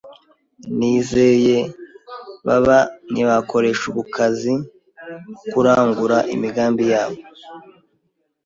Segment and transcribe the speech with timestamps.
[0.77, 1.57] Nizeye
[2.45, 2.77] baba
[3.11, 4.53] ntibakoresha ubukazi
[5.51, 7.19] kurangura imigambi yabo.